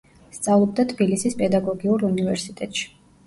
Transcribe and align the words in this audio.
სწავლობდა 0.35 0.85
თბილისის 0.91 1.37
პედაგოგიურ 1.43 2.07
უნივერსიტეტში. 2.09 2.89